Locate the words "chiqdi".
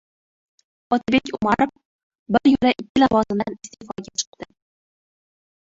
4.23-4.51